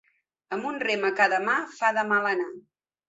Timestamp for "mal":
2.15-2.27